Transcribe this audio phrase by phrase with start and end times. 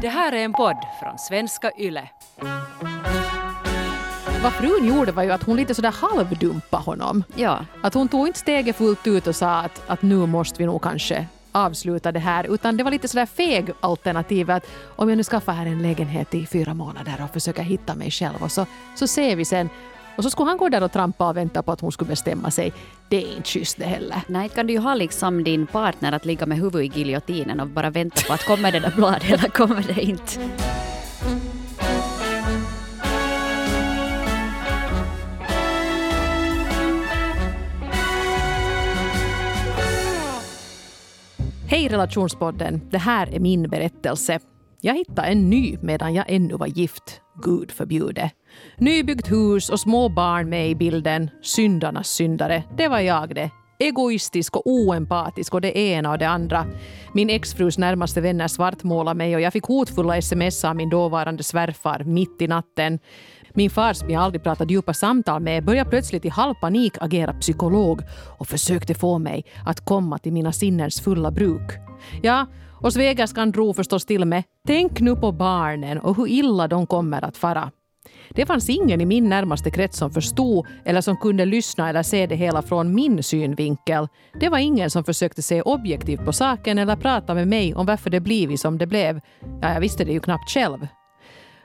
[0.00, 2.08] Det här är en podd från svenska YLE.
[4.42, 7.24] Vad frun gjorde var ju att hon lite sådär halvdumpa honom.
[7.36, 7.64] Ja.
[7.82, 10.82] Att hon tog inte steget fullt ut och sa att, att nu måste vi nog
[10.82, 15.24] kanske avsluta det här, utan det var lite sådär feg alternativ att om jag nu
[15.24, 18.66] skaffar här en lägenhet i fyra månader och försöker hitta mig själv och så,
[18.96, 19.68] så ser vi sen.
[20.16, 22.50] Och så skulle han gå där och trampa och vänta på att hon skulle bestämma
[22.50, 22.72] sig.
[23.08, 24.22] Det är inte schysst det heller.
[24.26, 27.66] Nej, kan du ju ha liksom din partner att ligga med huvudet i giljotinen och
[27.66, 30.40] bara vänta på att kommer det där bladet eller kommer det inte.
[41.68, 44.38] Hej relationspodden, det här är min berättelse.
[44.80, 47.20] Jag hittade en ny medan jag ännu var gift.
[47.42, 48.30] Gud förbjude.
[48.78, 51.30] Nybyggt hus och små barn med i bilden.
[51.42, 53.50] Syndarnas syndare, det var jag det.
[53.78, 56.66] Egoistisk och oempatisk och det ena och det andra.
[57.12, 62.04] Min exfrus närmaste vänner svartmålade mig och jag fick hotfulla sms av min dåvarande svärfar
[62.04, 62.98] mitt i natten.
[63.54, 67.32] Min far som jag aldrig pratat djupa samtal med började plötsligt i halv panik agera
[67.32, 68.00] psykolog
[68.38, 71.72] och försökte få mig att komma till mina sinnens fulla bruk.
[72.22, 72.46] Ja,
[72.80, 77.24] och svägerskan drog förstås till med “Tänk nu på barnen och hur illa de kommer
[77.24, 77.70] att fara”.
[78.30, 82.26] Det fanns ingen i min närmaste krets som förstod eller som kunde lyssna eller se
[82.26, 84.08] det hela från min synvinkel.
[84.40, 88.10] Det var ingen som försökte se objektivt på saken eller prata med mig om varför
[88.10, 89.20] det blivit som det blev.
[89.62, 90.86] Ja, jag visste det ju knappt själv.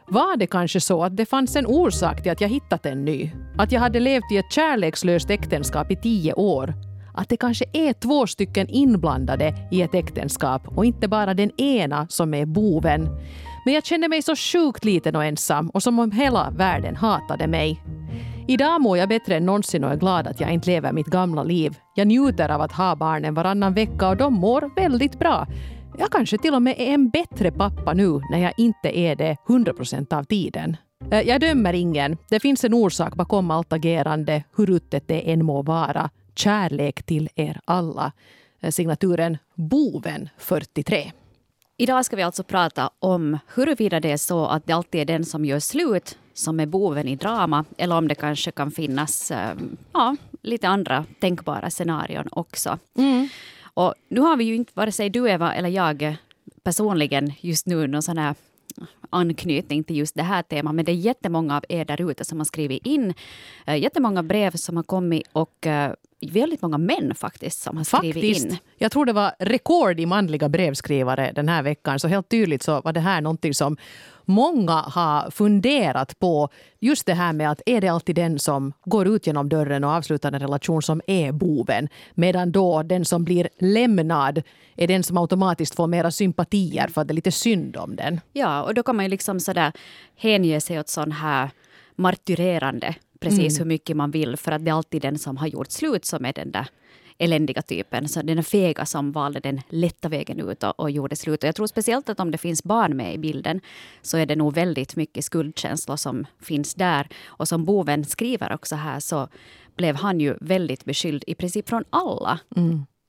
[0.08, 3.32] Var det kanske så att det fanns en orsak till att jag hittat en ny?
[3.58, 6.74] Att jag hade levt i ett kärlekslöst äktenskap i tio år?
[7.14, 12.08] Att det kanske är två stycken inblandade i ett äktenskap och inte bara den ena
[12.10, 13.10] som är boven?
[13.66, 17.48] Men jag kände mig så sjukt liten och ensam och som om hela världen hatade
[17.48, 17.84] mig.
[18.48, 21.44] Idag mår jag bättre än någonsin och är glad att jag inte lever mitt gamla
[21.44, 21.78] liv.
[21.96, 25.48] Jag njuter av att ha barnen varannan vecka och de mår väldigt bra.
[25.98, 29.38] Jag kanske till och med är en bättre pappa nu när jag inte är det
[29.50, 30.78] 100 procent av tiden.
[31.12, 32.18] Eh, jag dömer ingen.
[32.30, 36.10] Det finns en orsak bakom allt agerande, hur ruttet det än må vara.
[36.36, 38.12] Kärlek till er alla.
[38.62, 41.12] Eh, signaturen Boven 43.
[41.82, 45.26] Idag ska vi alltså prata om huruvida det är så att det alltid är den
[45.26, 49.56] som gör slut som är boven i drama eller om det kanske kan finnas eh,
[49.94, 52.80] ja, lite andra tänkbara scenarion också.
[53.74, 56.16] Och nu har vi ju inte, vare sig du Eva eller jag
[56.64, 58.36] personligen just nu någon sån här
[59.10, 60.76] anknytning till just det här temat.
[60.76, 63.14] Men det är jättemånga av er där ute som har skrivit in.
[63.66, 65.94] eh, Jättemånga brev som har kommit och eh,
[66.30, 68.46] väldigt många män faktiskt som har skrivit Faktiskt.
[68.46, 68.58] in.
[68.78, 72.00] Jag tror det var rekord i manliga brevskrivare den här veckan.
[72.00, 73.78] Så helt tydligt så var det här någonting som
[74.26, 76.50] många har funderat på.
[76.80, 79.92] Just det här med att är det alltid den som går ut genom dörren och
[79.92, 81.90] avslutar en relation som är boven?
[82.14, 84.42] Medan då den som blir lämnad
[84.76, 88.20] är den som automatiskt får mera sympatier för att det är lite synd om den.
[88.34, 89.72] Ja, och då kan man ju liksom sådär
[90.16, 91.50] hänge sig åt sån här
[91.96, 95.72] martyrerande precis hur mycket man vill för att det är alltid den som har gjort
[95.72, 96.68] slut som är den där
[97.18, 98.08] eländiga typen.
[98.10, 101.44] Så den fega som valde den lätta vägen ut och, och gjorde slut.
[101.44, 103.62] Och jag tror speciellt att om det finns barn med i bilden
[104.02, 107.08] så är det nog väldigt mycket skuldkänslor som finns där.
[107.26, 109.28] Och som boven skriver också här så
[109.76, 112.40] blev han ju väldigt beskylld i princip från alla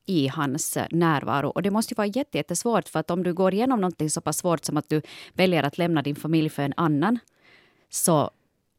[0.06, 1.49] i hans närvaro.
[1.49, 4.21] Och det måste ju vara jätte- jättesvårt för att om du går igenom någonting så
[4.21, 5.03] pass svårt som att du
[5.34, 7.19] väljer att lämna din familj för en annan
[7.91, 8.31] så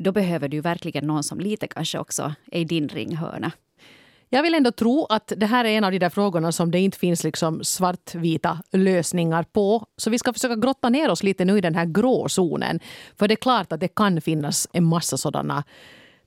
[0.03, 3.51] då behöver du verkligen någon som lite kanske också är i din ringhörna.
[4.29, 6.79] Jag vill ändå tro att det här är en av de där frågorna som det
[6.79, 9.85] inte finns liksom svartvita lösningar på.
[9.97, 12.79] Så vi ska försöka grotta ner oss lite nu i den här gråzonen.
[13.15, 15.63] För det är klart att det kan finnas en massa sådana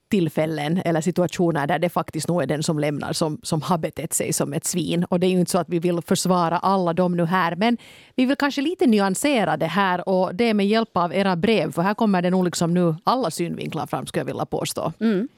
[0.09, 4.13] tillfällen eller situationer där det faktiskt nog är den som lämnar som, som har betett
[4.13, 5.05] sig som ett svin.
[5.05, 7.77] Och det är ju inte så att vi vill försvara alla dem nu här, men
[8.15, 11.83] vi vill kanske lite nyansera det här och det med hjälp av era brev, för
[11.83, 14.93] här kommer det nog liksom nu alla synvinklar fram, skulle jag vilja påstå.
[15.01, 15.29] Mm.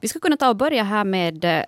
[0.00, 1.64] Vi ska kunna ta och börja här med eh,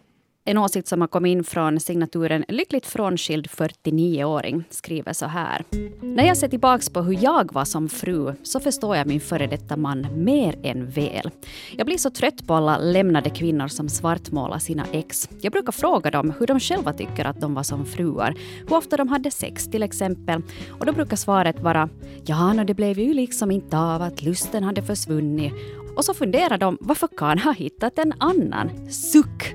[0.46, 4.64] en åsikt som har kommit in från signaturen Lyckligt frånskild 49-åring.
[4.70, 5.64] Skriver så här.
[6.00, 9.46] När jag ser tillbaks på hur jag var som fru så förstår jag min före
[9.46, 11.30] detta man mer än väl.
[11.76, 15.28] Jag blir så trött på alla lämnade kvinnor som svartmålar sina ex.
[15.40, 18.34] Jag brukar fråga dem hur de själva tycker att de var som fruar.
[18.68, 20.42] Hur ofta de hade sex till exempel.
[20.70, 21.88] Och då brukar svaret vara
[22.24, 25.52] Ja, no, det blev ju liksom inte av att lusten hade försvunnit.
[25.96, 28.90] Och så funderar de varför kan ha hittat en annan?
[28.90, 29.54] Suck!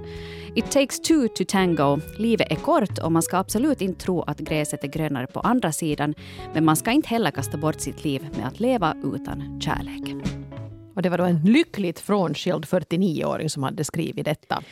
[0.60, 2.00] It takes two to tango.
[2.18, 5.72] Livet är kort och man ska absolut inte tro att gräset är grönare på andra
[5.72, 6.16] sidan.
[6.54, 10.16] Men man ska inte heller kasta bort sitt liv med att leva utan kärlek.
[10.96, 14.64] Och det var då en lyckligt frånskild 49-åring som hade skrivit detta.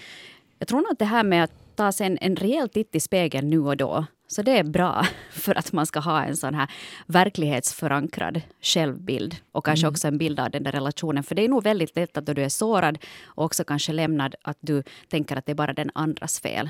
[0.60, 3.00] Jag tror nog att det här med att ta sig en, en rejäl titt i
[3.00, 6.53] spegeln nu och då Så det är bra för att man ska ha en sån
[6.53, 6.71] här
[7.06, 9.91] verklighetsförankrad självbild och kanske mm.
[9.91, 11.24] också en bild av den där relationen.
[11.24, 14.35] För det är nog väldigt lätt att då du är sårad och också kanske lämnad
[14.41, 16.69] att du tänker att det är bara den andras fel.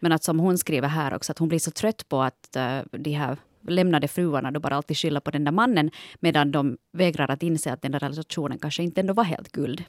[0.00, 2.98] Men att som hon skriver här också, att hon blir så trött på att uh,
[2.98, 3.36] de här
[3.68, 7.72] lämnade fruarna då bara alltid skylla på den där mannen medan de vägrar att inse
[7.72, 9.84] att den där relationen kanske inte ändå var helt guld.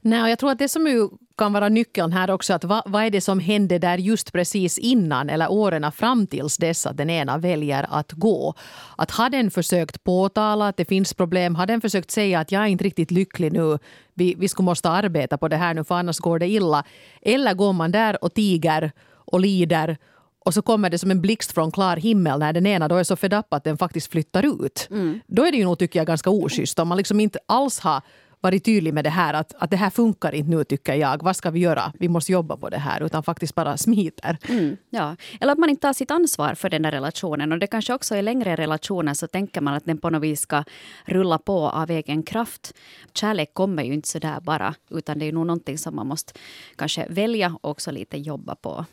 [0.00, 3.04] Nej, och jag tror att det som kan vara nyckeln här också, att vad, vad
[3.04, 7.10] är det som hände där just precis innan eller åren fram tills dess att den
[7.10, 8.54] ena väljer att gå?
[8.96, 12.62] Att har den försökt påtala att det finns problem, har den försökt säga att jag
[12.62, 13.78] är inte riktigt lycklig nu,
[14.14, 16.84] vi, vi skulle måste arbeta på det här nu för annars går det illa.
[17.22, 19.96] Eller går man där och tiger och lider
[20.44, 23.04] och så kommer det som en blixt från klar himmel när den ena då är
[23.04, 24.88] så fed up att den faktiskt flyttar ut.
[24.90, 25.20] Mm.
[25.26, 26.78] Då är det ju nog, tycker jag, ganska oschysst.
[26.78, 28.02] Om man liksom inte alls har
[28.40, 31.22] varit tydlig med det här att, att det här funkar inte nu tycker jag.
[31.22, 31.92] Vad ska vi göra?
[31.98, 33.02] Vi måste jobba på det här.
[33.02, 34.38] Utan faktiskt bara smiter.
[34.48, 35.16] Mm, ja.
[35.40, 37.52] Eller att man inte tar sitt ansvar för den där relationen.
[37.52, 40.40] Och det kanske också är längre relationer så tänker man att den på något vis
[40.40, 40.64] ska
[41.04, 42.74] rulla på av egen kraft.
[43.14, 44.74] Kärlek kommer ju inte så där bara.
[44.90, 46.32] Utan det är nog någonting som man måste
[46.76, 48.84] kanske välja och också lite jobba på.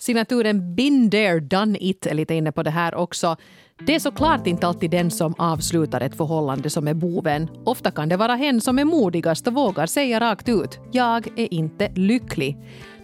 [0.00, 3.36] Signaturen Been there, done it är lite inne på det här också.
[3.86, 7.48] Det är såklart inte alltid den som avslutar ett förhållande som är boven.
[7.64, 11.54] Ofta kan det vara hen som är modigast och vågar säga rakt ut “jag är
[11.54, 12.56] inte lycklig”.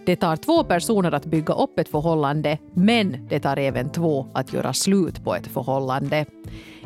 [0.05, 4.53] Det tar två personer att bygga upp ett förhållande men det tar även två att
[4.53, 6.25] göra slut på ett förhållande.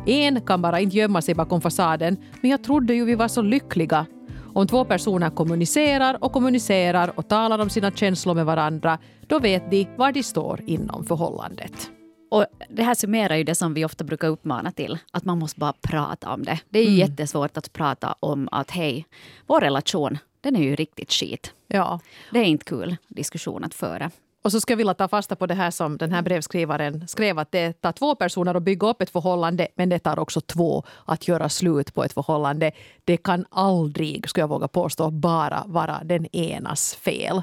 [0.05, 3.41] En kan bara inte gömma sig bakom fasaden “men jag trodde ju vi var så
[3.41, 4.05] lyckliga”
[4.53, 8.97] Om två personer kommunicerar och kommunicerar och talar om sina känslor med varandra,
[9.27, 11.98] då vet de var de står inom förhållandet.
[12.29, 15.59] Och det här summerar ju det som vi ofta brukar uppmana till, att man måste
[15.59, 16.59] bara prata om det.
[16.69, 16.99] Det är ju mm.
[16.99, 19.05] jättesvårt att prata om att hej,
[19.47, 21.53] vår relation, den är ju riktigt skit.
[21.67, 21.99] Ja.
[22.31, 24.11] Det är inte kul diskussion att föra.
[24.41, 27.39] Och så ska jag vilja ta fasta på det här som den här brevskrivaren skrev
[27.39, 30.83] att det tar två personer att bygga upp ett förhållande men det tar också två
[31.05, 32.71] att göra slut på ett förhållande.
[33.03, 37.41] Det kan aldrig, skulle jag våga påstå, bara vara den enas fel.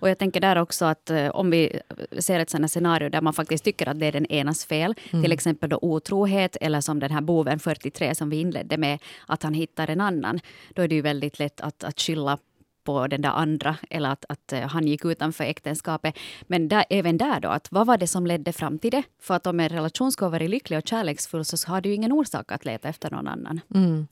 [0.00, 1.80] Och jag tänker där också att eh, om vi
[2.18, 5.22] ser ett sådant scenario där man faktiskt tycker att det är den enas fel, mm.
[5.22, 9.42] till exempel då otrohet eller som den här boven 43 som vi inledde med, att
[9.42, 10.40] han hittar en annan,
[10.74, 12.38] då är det ju väldigt lätt att, att skylla
[12.84, 16.18] på den där andra eller att, att eh, han gick utanför äktenskapet.
[16.42, 19.02] Men där, även där då, att vad var det som ledde fram till det?
[19.20, 22.12] För att om en relation ska vara lycklig och kärleksfull så har du ju ingen
[22.12, 23.60] orsak att leta efter någon annan.
[23.74, 24.06] Mm.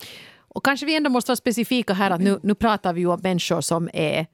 [0.54, 3.20] Och kanske vi ändå måste vara specifika här att nu, nu pratar vi ju om
[3.22, 4.26] människor som är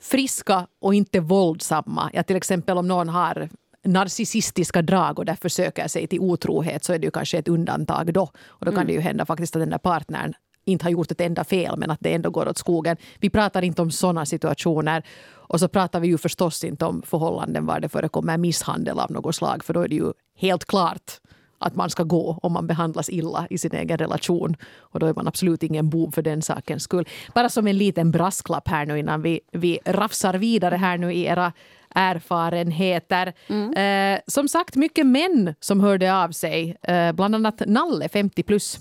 [0.00, 2.10] friska och inte våldsamma.
[2.12, 3.48] Ja, till exempel om någon har
[3.84, 8.12] narcissistiska drag och därför söker sig till otrohet så är det ju kanske ett undantag
[8.12, 8.22] då.
[8.46, 8.86] Och då kan mm.
[8.86, 11.90] det ju hända faktiskt att den där partnern inte har gjort ett enda fel men
[11.90, 12.96] att det ändå går åt skogen.
[13.20, 15.02] Vi pratar inte om sådana situationer.
[15.32, 19.34] Och så pratar vi ju förstås inte om förhållanden var det förekommer misshandel av något
[19.34, 21.20] slag för då är det ju helt klart
[21.60, 24.56] att man ska gå om man behandlas illa i sin egen relation.
[24.78, 27.08] Och då är man absolut ingen bov för den sakens skull.
[27.34, 31.24] Bara som en liten brasklapp här nu innan vi, vi rafsar vidare här nu i
[31.24, 31.52] era
[31.94, 33.32] erfarenheter.
[33.48, 34.14] Mm.
[34.14, 36.76] Eh, som sagt, mycket män som hörde av sig.
[36.82, 38.78] Eh, bland annat Nalle, 50 plus.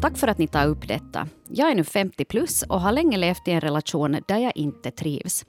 [0.00, 1.28] Tack för att ni tar upp detta.
[1.48, 4.90] Jag är nu 50 plus och har länge levt i en relation där jag inte
[4.90, 5.44] trivs.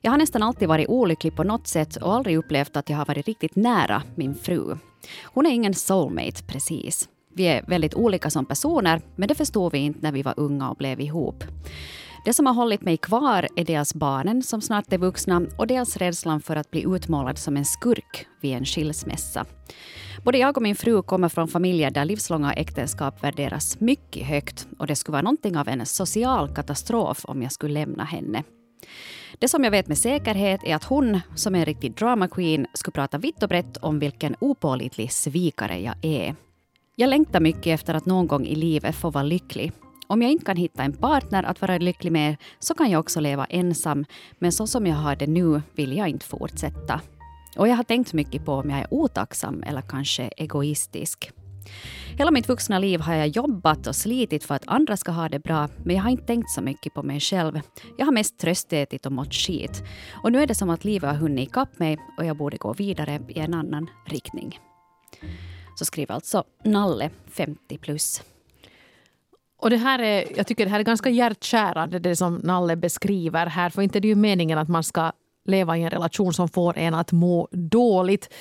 [0.00, 3.06] Jag har nästan alltid varit olycklig på något sätt och aldrig upplevt att jag har
[3.06, 4.76] varit riktigt nära min fru.
[5.24, 7.08] Hon är ingen soulmate precis.
[7.34, 10.70] Vi är väldigt olika som personer, men det förstod vi inte när vi var unga
[10.70, 11.44] och blev ihop.
[12.24, 15.96] Det som har hållit mig kvar är dels barnen som snart är vuxna och dels
[15.96, 19.44] rädslan för att bli utmålad som en skurk vid en skilsmässa.
[20.24, 24.86] Både jag och min fru kommer från familjer där livslånga äktenskap värderas mycket högt och
[24.86, 28.42] det skulle vara någonting av en social katastrof om jag skulle lämna henne.
[29.38, 32.66] Det som jag vet med säkerhet är att hon, som är en riktig drama queen,
[32.74, 36.36] skulle prata vitt och brett om vilken opålitlig svikare jag är.
[36.96, 39.72] Jag längtar mycket efter att någon gång i livet få vara lycklig.
[40.12, 43.20] Om jag inte kan hitta en partner att vara lycklig med så kan jag också
[43.20, 44.04] leva ensam,
[44.38, 47.00] men så som jag har det nu vill jag inte fortsätta.
[47.56, 51.30] Och jag har tänkt mycket på om jag är otacksam eller kanske egoistisk.
[52.18, 55.38] Hela mitt vuxna liv har jag jobbat och slitit för att andra ska ha det
[55.38, 57.60] bra, men jag har inte tänkt så mycket på mig själv.
[57.98, 59.82] Jag har mest tröstätit och mått skit.
[60.22, 62.72] Och nu är det som att livet har hunnit ikapp mig och jag borde gå
[62.72, 64.58] vidare i en annan riktning.
[65.74, 68.22] Så skriver alltså Nalle, 50 plus.
[69.62, 73.46] Och det här är, jag tycker det här är ganska hjärtkärande det som Nalle beskriver
[73.46, 73.70] här.
[73.70, 75.12] För inte det är ju meningen att man ska
[75.44, 78.34] leva i en relation som får en att må dåligt.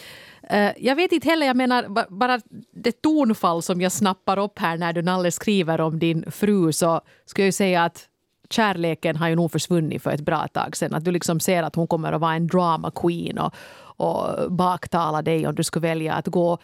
[0.50, 2.42] Eh, jag vet inte heller, jag menar bara
[2.74, 7.02] det tonfall som jag snappar upp här när du Nalle skriver om din fru så
[7.26, 8.08] skulle jag säga att
[8.50, 10.94] kärleken har ju nog försvunnit för ett bra tag sedan.
[10.94, 15.22] Att du liksom ser att hon kommer att vara en drama queen och, och baktala
[15.22, 16.58] dig om du skulle välja att gå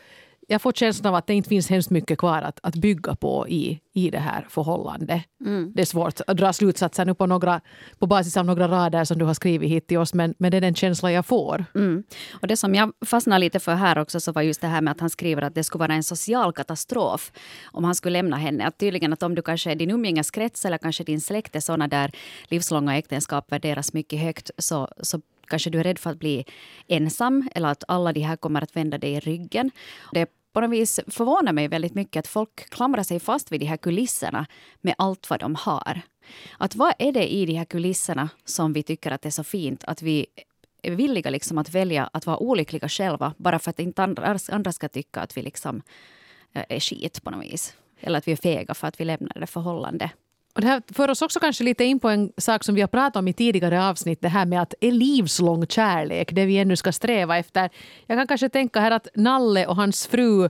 [0.48, 3.48] jag får känslan av att det inte finns hemskt mycket kvar att, att bygga på
[3.48, 5.24] i, i det här förhållandet.
[5.46, 5.72] Mm.
[5.76, 7.62] Det är svårt att dra slutsatser nu på, några,
[8.00, 10.58] på basis av några rader som du har skrivit hit till oss, men, men det
[10.58, 11.66] är den känsla jag får.
[11.76, 12.04] Mm.
[12.42, 14.92] Och Det som jag fastnade lite för här också så var just det här med
[14.92, 17.32] att han skriver att det skulle vara en social katastrof
[17.66, 18.68] om han skulle lämna henne.
[18.68, 22.12] Att tydligen att om du kanske din umgängeskrets eller kanske din släkt är sådana där
[22.48, 26.46] livslånga äktenskap värderas mycket högt så, så kanske du är rädd för att bli
[26.88, 29.72] ensam eller att alla de här kommer att vända dig i ryggen.
[30.14, 30.28] Det
[30.58, 33.78] på något vis förvånar mig väldigt mycket att folk klamrar sig fast vid de här
[33.78, 34.46] kulisserna
[34.82, 36.02] med allt vad de har.
[36.58, 39.44] Att vad är det i de här kulisserna som vi tycker att det är så
[39.44, 40.26] fint att vi
[40.82, 44.72] är villiga liksom att välja att vara olyckliga själva bara för att inte andra, andra
[44.72, 45.82] ska tycka att vi liksom
[46.54, 47.74] eh, är skit på något vis.
[48.00, 50.10] Eller att vi är fega för att vi lämnar det förhållande.
[50.58, 52.88] Och det här för oss också kanske lite in på en sak som vi har
[52.88, 54.22] pratat om i tidigare avsnitt.
[54.22, 57.70] Det här med att är livslång kärlek det vi ännu ska sträva efter.
[58.06, 60.50] Jag kan kanske tänka här att Nalle och hans fru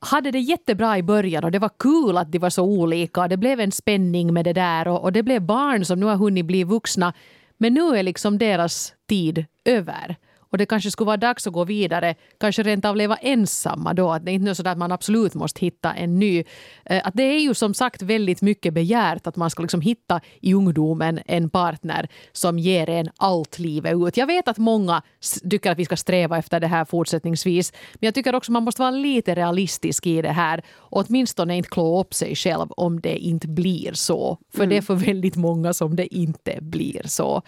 [0.00, 3.28] hade det jättebra i början och det var kul att de var så olika.
[3.28, 6.16] Det blev en spänning med det där och, och det blev barn som nu har
[6.16, 7.12] hunnit bli vuxna.
[7.56, 10.16] Men nu är liksom deras tid över
[10.50, 14.10] och det kanske skulle vara dags att gå vidare, kanske rent av leva ensamma då.
[14.10, 16.44] Att det är inte så att man absolut måste hitta en ny.
[16.84, 20.20] Eh, att det är ju som sagt väldigt mycket begärt att man ska liksom hitta
[20.40, 24.16] i ungdomen en partner som ger en allt livet ut.
[24.16, 25.02] Jag vet att många
[25.50, 27.72] tycker att vi ska sträva efter det här fortsättningsvis.
[27.94, 31.56] Men jag tycker också att man måste vara lite realistisk i det här och åtminstone
[31.56, 34.38] inte klå upp sig själv om det inte blir så.
[34.52, 34.68] För mm.
[34.68, 37.42] det är för väldigt många som det inte blir så.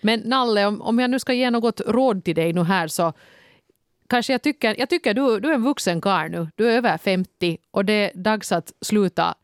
[0.00, 3.12] Men Nalle, om, om jag nu ska ge något råd till dig nu här så
[4.08, 6.48] kanske jag tycker, jag tycker du, du är en vuxen karl nu.
[6.54, 9.34] Du är över 50 och det är dags att sluta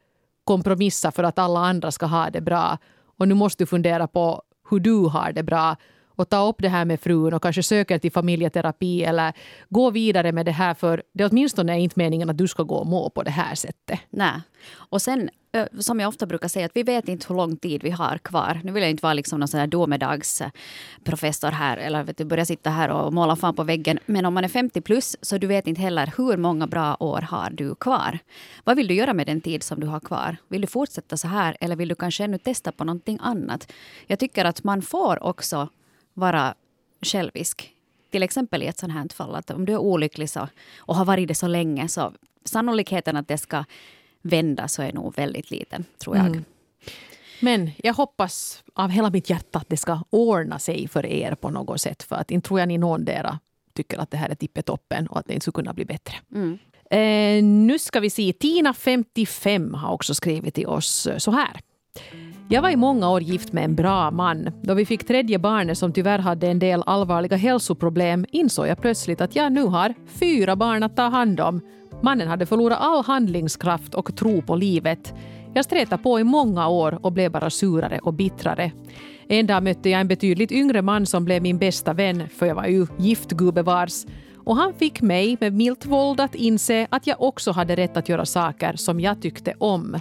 [0.44, 2.78] kompromissa för att alla andra ska ha det bra.
[3.18, 5.76] Och nu måste du fundera på hur du har det bra
[6.16, 9.32] och ta upp det här med frun och kanske söker till familjeterapi eller
[9.68, 12.76] gå vidare med det här för det är åtminstone inte meningen att du ska gå
[12.76, 14.00] och må på det här sättet.
[14.10, 14.40] Nej.
[14.74, 15.30] Och sen
[15.78, 18.60] som jag ofta brukar säga, att vi vet inte hur lång tid vi har kvar.
[18.64, 22.44] Nu vill jag inte vara liksom någon sån här domedagsprofessor här eller vet du, börja
[22.44, 23.98] sitta här och måla fan på väggen.
[24.06, 27.20] Men om man är 50 plus så du vet inte heller hur många bra år
[27.20, 28.18] har du kvar.
[28.64, 30.36] Vad vill du göra med den tid som du har kvar?
[30.48, 33.72] Vill du fortsätta så här eller vill du kanske ännu testa på någonting annat?
[34.06, 35.68] Jag tycker att man får också
[36.16, 36.54] vara
[37.02, 37.72] självisk.
[38.10, 41.04] Till exempel i ett sånt här fall, att om du är olycklig så, och har
[41.04, 42.12] varit det så länge så
[42.44, 43.64] sannolikheten att det ska
[44.22, 46.26] vända så är nog väldigt liten, tror jag.
[46.26, 46.44] Mm.
[47.40, 51.50] Men jag hoppas av hela mitt hjärta att det ska ordna sig för er på
[51.50, 52.02] något sätt.
[52.02, 53.38] För att inte tror jag ni någondera
[53.74, 56.14] tycker att det här är tippetoppen och att det inte skulle kunna bli bättre.
[56.34, 56.58] Mm.
[56.90, 58.32] Eh, nu ska vi se.
[58.32, 61.60] Tina, 55, har också skrivit till oss så här.
[62.48, 64.50] Jag var i många år gift med en bra man.
[64.62, 69.20] Då vi fick tredje barnet som tyvärr hade en del allvarliga hälsoproblem insåg jag plötsligt
[69.20, 71.60] att jag nu har fyra barn att ta hand om.
[72.02, 75.14] Mannen hade förlorat all handlingskraft och tro på livet.
[75.54, 78.72] Jag stretade på i många år och blev bara surare och bittrare.
[79.28, 82.54] En dag mötte jag en betydligt yngre man som blev min bästa vän, för jag
[82.54, 84.04] var ju gift gubevars.
[84.44, 88.08] Och han fick mig med milt våld att inse att jag också hade rätt att
[88.08, 89.96] göra saker som jag tyckte om.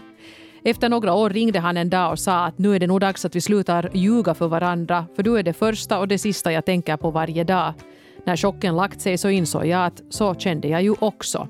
[0.67, 3.25] Efter några år ringde han en dag och sa att nu är det nog dags
[3.25, 6.65] att vi slutar ljuga för varandra, för du är det första och det sista jag
[6.65, 7.74] tänker på varje dag.
[8.25, 11.48] När chocken lagt sig så insåg jag att så kände jag ju också.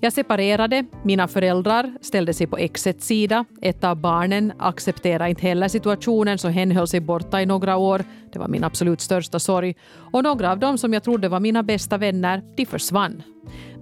[0.00, 3.44] Jag separerade, mina föräldrar ställde sig på exets sida.
[3.62, 8.04] Ett av barnen accepterade inte heller situationen så hen höll sig borta i några år.
[8.32, 9.76] Det var min absolut största sorg.
[10.12, 13.22] Och några av dem som jag trodde var mina bästa vänner, de försvann.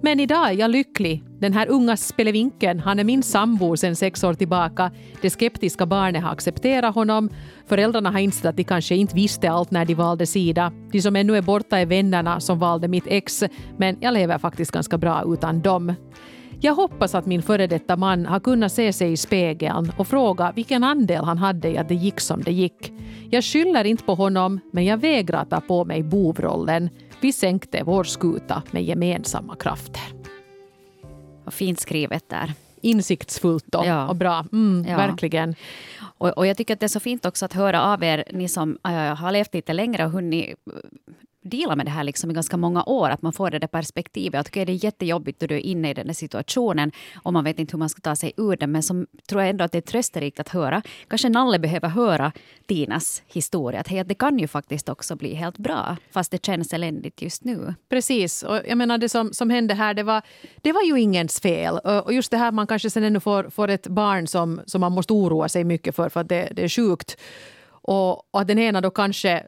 [0.01, 1.23] Men idag är jag lycklig.
[1.39, 4.91] Den här unga spelevinken, han är min sambo sedan sex år tillbaka.
[5.21, 7.29] Det skeptiska barnet har accepterat honom.
[7.67, 10.71] Föräldrarna har insett att de kanske inte visste allt när de valde sida.
[10.91, 13.43] De som ännu är borta är vännerna som valde mitt ex,
[13.77, 15.93] men jag lever faktiskt ganska bra utan dem.
[16.61, 20.51] Jag hoppas att min före detta man har kunnat se sig i spegeln och fråga
[20.55, 22.93] vilken andel han hade i att det gick som det gick.
[23.29, 26.89] Jag skyller inte på honom, men jag vägrar ta på mig bovrollen.
[27.21, 30.03] Vi sänkte vår skuta med gemensamma krafter.
[31.43, 32.53] Vad fint skrivet där.
[32.81, 34.07] Insiktsfullt och, ja.
[34.07, 34.45] och bra.
[34.51, 34.97] Mm, ja.
[34.97, 35.55] Verkligen.
[36.17, 38.47] Och, och, jag tycker att det är så fint också att höra av er, ni
[38.47, 40.55] som äh, har levt lite längre och hunnit
[41.49, 44.39] deala med det här liksom i ganska många år, att man får det där perspektivet.
[44.39, 46.91] Att okay, det är jättejobbigt då du är inne i den här situationen
[47.23, 48.71] och man vet inte hur man ska ta sig ur den.
[48.71, 50.81] Men som tror jag ändå att det är trösterikt att höra.
[51.07, 52.31] Kanske Nalle behöver höra
[52.67, 53.79] Tinas historia.
[53.79, 57.43] Att, hey, det kan ju faktiskt också bli helt bra, fast det känns eländigt just
[57.43, 57.73] nu.
[57.89, 58.43] Precis.
[58.43, 60.21] Och jag menar det som, som hände här, det var,
[60.61, 61.77] det var ju ingens fel.
[61.77, 64.91] Och just det här man kanske sen ännu får, får ett barn som, som man
[64.91, 67.17] måste oroa sig mycket för, för att det, det är sjukt.
[67.89, 69.43] Och, och att den ena då kanske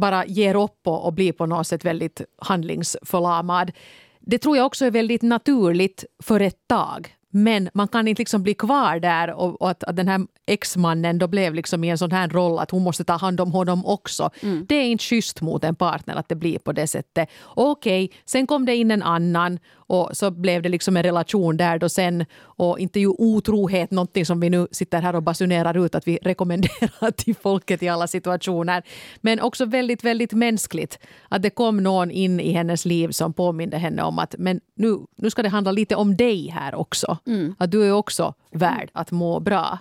[0.00, 3.72] bara ger upp och, och blir på något sätt väldigt handlingsförlamad.
[4.20, 7.14] Det tror jag också är väldigt naturligt för ett tag.
[7.30, 11.18] Men man kan inte liksom bli kvar där och, och att, att, den här exmannen
[11.18, 13.86] då blev liksom i en sån här roll att hon måste ta hand om honom
[13.86, 14.30] också.
[14.40, 14.66] Mm.
[14.68, 17.28] Det är inte schysst mot en partner att det blir på det sättet.
[17.44, 19.58] Okej, okay, sen kom det in en annan
[19.90, 22.24] och så blev det liksom en relation där då sen.
[22.42, 26.18] Och inte ju otrohet någonting som vi nu sitter här och basunerar ut att vi
[26.22, 28.82] rekommenderar till folket i alla situationer.
[29.20, 30.98] Men också väldigt, väldigt mänskligt.
[31.28, 34.98] Att det kom någon in i hennes liv som påminde henne om att men nu,
[35.16, 37.18] nu ska det handla lite om dig här också.
[37.26, 37.54] Mm.
[37.58, 39.78] Att du är också värd att må bra.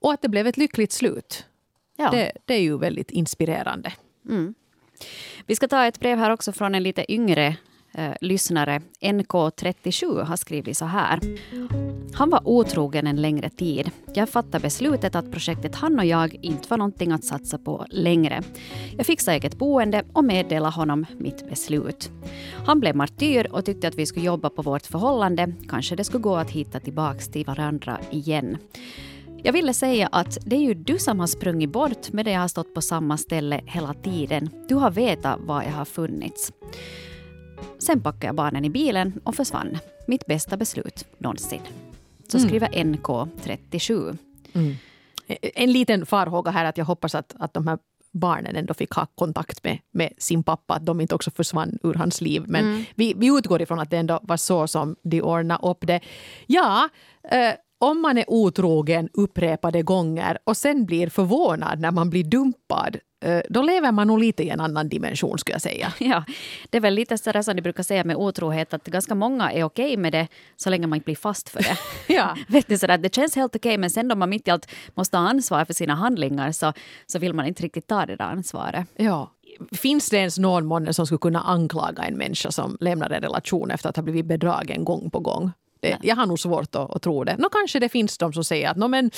[0.00, 1.44] Och att det blev ett lyckligt slut.
[1.96, 2.10] Ja.
[2.10, 3.92] Det, det är ju väldigt inspirerande.
[4.28, 4.54] Mm.
[5.46, 7.56] Vi ska ta ett brev här också från en lite yngre
[7.92, 8.80] eh, lyssnare.
[9.00, 11.20] NK37 har skrivit så här.
[12.14, 13.90] Han var otrogen en längre tid.
[14.14, 18.42] Jag fattade beslutet att projektet han och jag inte var någonting att satsa på längre.
[18.96, 22.10] Jag fixade eget boende och meddelade honom mitt beslut.
[22.66, 25.52] Han blev martyr och tyckte att vi skulle jobba på vårt förhållande.
[25.68, 28.58] Kanske det skulle gå att hitta tillbaka till varandra igen.
[29.42, 32.40] Jag ville säga att det är ju du som har sprungit bort med det jag
[32.40, 34.50] har stått på samma ställe hela tiden.
[34.68, 36.52] Du har vetat var jag har funnits.
[37.78, 39.78] Sen packade jag barnen i bilen och försvann.
[40.06, 41.60] Mitt bästa beslut någonsin.
[42.28, 42.48] Så mm.
[42.48, 44.16] skriver NK37.
[44.52, 44.74] Mm.
[45.54, 47.78] En liten farhåga här att jag hoppas att, att de här
[48.12, 51.94] barnen ändå fick ha kontakt med, med sin pappa, att de inte också försvann ur
[51.94, 52.44] hans liv.
[52.46, 52.84] Men mm.
[52.94, 56.00] vi, vi utgår ifrån att det ändå var så som de ordnade upp det.
[56.46, 56.88] Ja,
[57.30, 62.96] eh, om man är otrogen upprepade gånger och sen blir förvånad när man blir dumpad
[63.24, 65.92] eh, då lever man nog lite i en annan dimension skulle jag säga.
[65.98, 66.24] Ja,
[66.70, 69.64] det är väl lite sådär som de brukar säga med otrohet att ganska många är
[69.64, 71.76] okej med det så länge man inte blir fast för det.
[72.14, 72.36] ja.
[72.48, 75.16] Vet ni, sådär, det känns helt okej men sen då man mitt i allt måste
[75.16, 76.72] ha ansvar för sina handlingar så,
[77.06, 78.86] så vill man inte riktigt ta det där ansvaret.
[78.96, 79.30] Ja.
[79.72, 83.70] Finns det ens någon månne som skulle kunna anklaga en människa som lämnar en relation
[83.70, 85.52] efter att ha blivit bedragen gång på gång?
[85.80, 87.36] Det, jag har nog svårt att, att tro det.
[87.38, 89.10] Nå, kanske det finns de som säger att Nå, men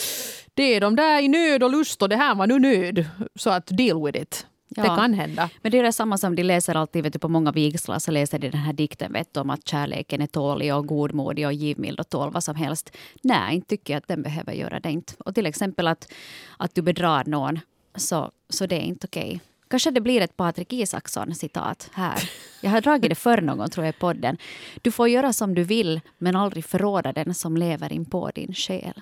[0.54, 3.05] det är de där i nöd och lust och det här var nu nöd.
[3.35, 4.46] Så att deal with it.
[4.77, 4.83] Ja.
[4.83, 5.51] Det kan hända.
[5.62, 8.11] Men det är det samma som de läser alltid vet du, på många vigslar så
[8.11, 11.53] läser de den här dikten vet du, om att kärleken är tålig och godmodig och
[11.53, 12.96] givmild och tål vad som helst.
[13.22, 15.12] Nej, inte tycker jag att den behöver göra det inte.
[15.18, 16.12] Och till exempel att,
[16.57, 17.61] att du bedrar någon
[17.96, 19.27] så, så det är inte okej.
[19.27, 19.38] Okay.
[19.72, 22.30] Kanske det blir ett Patrik Isaksson-citat här.
[22.61, 24.37] Jag har dragit det förr någon tror jag i podden.
[24.82, 28.54] Du får göra som du vill men aldrig förråda den som lever in på din
[28.54, 29.00] själ.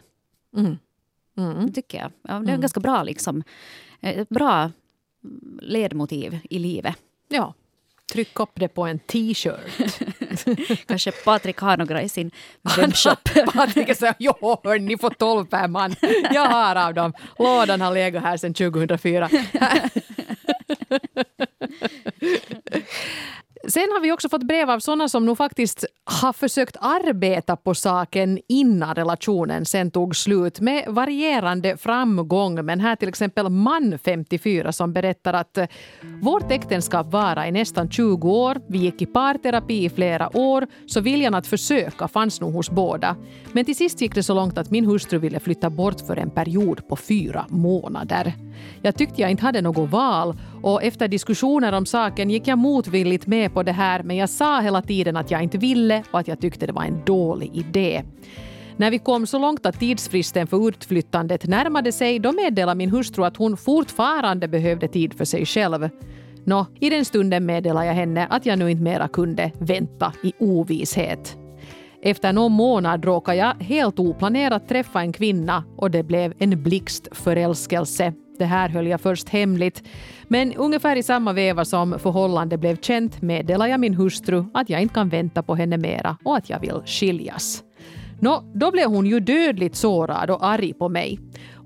[0.56, 0.78] Mm.
[1.36, 1.66] Mm.
[1.66, 2.12] Det tycker jag.
[2.22, 2.60] Ja, det är mm.
[2.60, 3.42] ganska bra, liksom,
[4.00, 4.70] ett bra
[5.60, 6.96] ledmotiv i livet.
[7.28, 7.54] Ja.
[8.12, 10.86] Tryck upp det på en t-shirt.
[10.86, 12.30] Kanske Patrik har några i sin
[12.76, 13.18] webbshop.
[13.54, 14.34] Patrik säger jo,
[14.80, 15.94] ni får tolv per man.
[16.30, 17.12] Jag har av dem.
[17.38, 19.30] Lådan har legat här sedan 2004.
[23.68, 27.74] Sen har vi också fått brev av sådana som nog faktiskt har försökt arbeta på
[27.74, 32.64] saken innan relationen sen tog slut med varierande framgång.
[32.64, 35.66] Men här till exempel man 54 som berättar att eh,
[36.22, 38.60] vårt äktenskap varade i nästan 20 år.
[38.68, 43.16] Vi gick i parterapi i flera år så viljan att försöka fanns nog hos båda.
[43.52, 46.30] Men till sist gick det så långt att min hustru ville flytta bort för en
[46.30, 48.34] period på fyra månader.
[48.82, 53.26] Jag tyckte jag inte hade något val och efter diskussioner om saken gick jag motvilligt
[53.26, 56.28] med på det här men jag sa hela tiden att jag inte ville och att
[56.28, 58.02] jag tyckte det var en dålig idé.
[58.76, 63.24] När vi kom så långt att tidsfristen för utflyttandet närmade sig då meddelade min hustru
[63.24, 65.88] att hon fortfarande behövde tid för sig själv.
[66.44, 70.32] Nå, i den stunden meddelade jag henne att jag nu inte mera kunde vänta i
[70.38, 71.39] ovisshet.
[72.02, 78.12] Efter någon månad råkade jag helt oplanerat träffa en kvinna och det blev en blixtförälskelse.
[78.38, 79.82] Det här höll jag först hemligt.
[80.28, 84.82] Men ungefär i samma veva som förhållandet blev känt meddelade jag min hustru att jag
[84.82, 87.64] inte kan vänta på henne mera och att jag vill skiljas.
[88.20, 91.18] Nå, då blev hon ju dödligt sårad och arg på mig.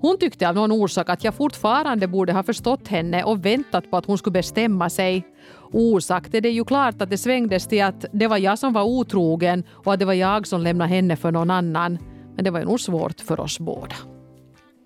[0.05, 3.97] Hon tyckte av någon orsak att jag fortfarande borde ha förstått henne och väntat på
[3.97, 5.27] att hon skulle bestämma sig.
[5.71, 8.83] Osagt är det ju klart att det svängdes till att det var jag som var
[8.83, 11.97] otrogen och att det var jag som lämnade henne för någon annan.
[12.35, 13.95] Men det var ju nog svårt för oss båda.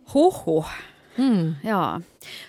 [0.08, 0.64] Hoho.
[1.16, 1.56] Mm.
[1.64, 2.02] Ja.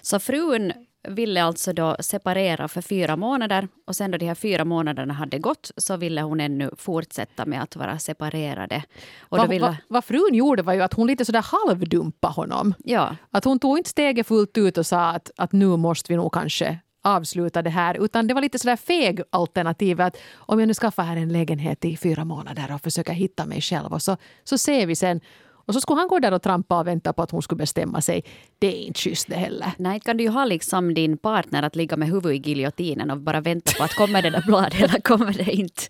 [0.02, 0.72] Så frun
[1.08, 5.38] ville alltså då separera för fyra månader och sen då de här fyra månaderna hade
[5.38, 8.82] gått så ville hon ännu fortsätta med att vara separerade.
[9.20, 9.66] Och vad, ville...
[9.66, 12.74] vad, vad frun gjorde var ju att hon lite sådär halvdumpade honom.
[12.84, 13.16] Ja.
[13.30, 16.32] Att hon tog inte steget fullt ut och sa att, att nu måste vi nog
[16.32, 18.04] kanske avsluta det här.
[18.04, 21.84] Utan det var lite sådär feg alternativ att om jag nu skaffar här en lägenhet
[21.84, 25.20] i fyra månader och försöker hitta mig själv och så, så ser vi sen
[25.70, 28.00] Och så skulle han gå där och trampa och vänta på att hon skulle bestämma
[28.00, 28.24] sig.
[28.58, 29.72] Det är inte schysst det heller.
[29.78, 33.18] Nej, kan du ju ha liksom din partner att ligga med huvudet i giljotinen och
[33.18, 35.82] bara vänta på att kommer det där bladet eller kommer det inte.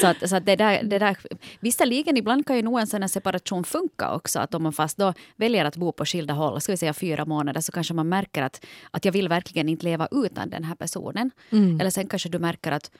[0.00, 1.16] Så, att, så att det där, det där,
[1.60, 4.38] visserligen, ibland kan ju nog en sån här separation funka också.
[4.38, 7.24] Att om man fast då väljer att bo på skilda håll, ska vi säga fyra
[7.24, 10.74] månader, så kanske man märker att, att jag vill verkligen inte leva utan den här
[10.74, 11.30] personen.
[11.50, 11.80] Mm.
[11.80, 12.90] Eller sen kanske du märker att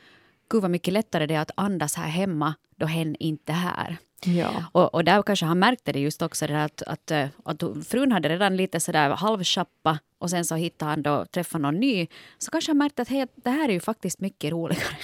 [0.51, 3.99] gud vad mycket lättare det är att andas här hemma då hen inte är här.
[4.25, 4.65] Ja.
[4.73, 7.11] Och, och där kanske han märkte det just också, det att, att,
[7.45, 11.81] att, frun hade redan lite sådär halvschappa och sen så hittade han då, träffade någon
[11.81, 12.07] ny.
[12.39, 14.97] Så kanske han märkte att hey, det här är ju faktiskt mycket roligare.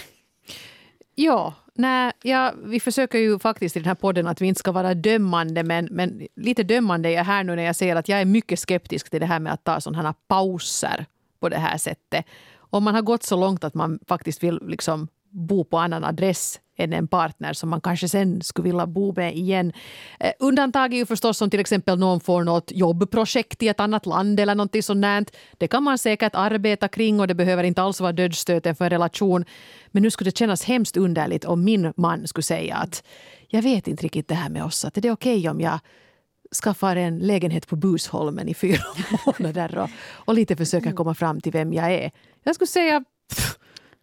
[1.16, 4.72] Ja, nej, ja, vi försöker ju faktiskt i den här podden att vi inte ska
[4.72, 8.20] vara dömande men, men lite dömande är jag här nu när jag säger att jag
[8.20, 11.06] är mycket skeptisk till det här med att ta sådana här pauser
[11.40, 12.24] på det här sättet.
[12.56, 16.60] Om man har gått så långt att man faktiskt vill liksom bo på annan adress
[16.76, 19.72] än en partner som man kanske sen skulle vilja bo med igen.
[20.20, 24.06] Eh, undantag är ju förstås om till exempel någon får något jobbprojekt i ett annat
[24.06, 25.30] land eller någonting sånt.
[25.58, 28.90] Det kan man säkert arbeta kring och det behöver inte alls vara dödsstöten för en
[28.90, 29.44] relation.
[29.86, 33.04] Men nu skulle det kännas hemskt underligt om min man skulle säga att
[33.48, 35.78] jag vet inte riktigt det här med oss, att är det okej okay om jag
[36.62, 38.82] skaffar en lägenhet på Busholmen i fyra
[39.26, 42.10] månader och, och lite försöker komma fram till vem jag är.
[42.42, 43.04] Jag skulle säga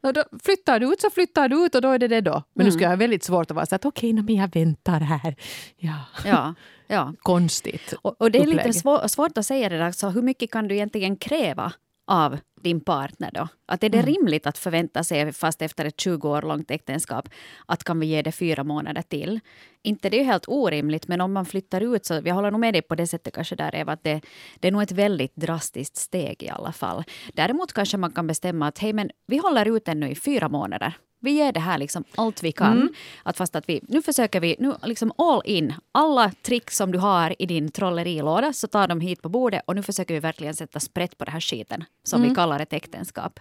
[0.02, 2.44] pff, då flyttar du ut så flyttar du ut och då är det det då.
[2.54, 2.66] Men mm.
[2.66, 5.00] nu ska jag ha väldigt svårt att vara så att okej, okay, men jag väntar
[5.00, 5.36] här.
[5.78, 5.96] Ja.
[6.26, 6.54] ja,
[6.88, 7.14] ja.
[7.22, 8.66] Konstigt och, och det är upplägg.
[8.66, 11.74] lite svår, svårt att säga det där, så hur mycket kan du egentligen kräva
[12.08, 13.48] av din partner då?
[13.66, 14.14] Att är det mm.
[14.14, 17.30] rimligt att förvänta sig, fast efter ett 20 år långt äktenskap,
[17.66, 19.40] att kan vi ge det fyra månader till?
[19.84, 22.74] Inte det är helt orimligt, men om man flyttar ut så, jag håller nog med
[22.74, 24.22] dig på det sättet kanske där Eva, att det,
[24.60, 27.04] det är nog ett väldigt drastiskt steg i alla fall.
[27.34, 30.94] Däremot kanske man kan bestämma att hej men vi håller ut ännu i fyra månader
[31.22, 32.72] vi ger det här liksom allt vi kan.
[32.72, 32.94] Mm.
[33.24, 35.74] Att fast att vi, nu försöker vi nu liksom all in.
[35.92, 39.76] Alla trick som du har i din trollerilåda så tar de hit på bordet och
[39.76, 42.30] nu försöker vi verkligen sätta sprätt på den här skiten som mm.
[42.30, 43.40] vi kallar ett äktenskap.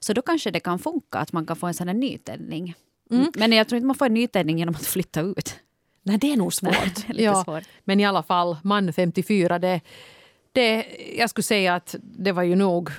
[0.00, 2.74] Så då kanske det kan funka att man kan få en sån här nytändning.
[3.10, 3.32] Mm.
[3.34, 5.58] Men jag tror inte man får en nytändning genom att flytta ut.
[6.02, 6.72] Nej, det är nog svårt.
[7.08, 7.62] Är lite ja, svårt.
[7.84, 9.80] Men i alla fall, man 54, det,
[10.52, 12.90] det, jag skulle säga att det var ju nog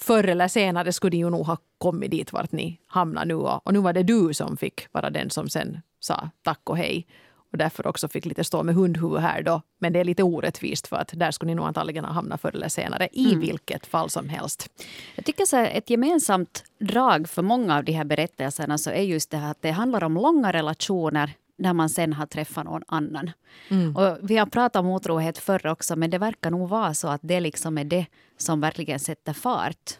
[0.00, 3.34] förr eller senare skulle ni ju nog ha kommit dit vart ni hamnar nu.
[3.34, 7.06] Och, nu var det du som fick vara den som sen sa tack och hej.
[7.52, 9.62] Och därför också fick lite stå med hundhuvud här då.
[9.78, 12.54] Men det är lite orättvist för att där skulle ni nog antagligen ha hamnat förr
[12.54, 13.08] eller senare.
[13.12, 13.40] I mm.
[13.40, 14.70] vilket fall som helst.
[15.14, 19.30] Jag tycker så ett gemensamt drag för många av de här berättelserna så är just
[19.30, 23.30] det här att det handlar om långa relationer när man sen har träffat någon annan.
[23.68, 23.96] Mm.
[23.96, 27.20] Och vi har pratat om otrohet förr också, men det verkar nog vara så att
[27.24, 29.90] det liksom är det som verkligen sätter fart